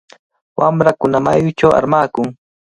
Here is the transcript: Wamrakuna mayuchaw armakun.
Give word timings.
Wamrakuna 0.59 1.17
mayuchaw 1.25 1.71
armakun. 1.79 2.27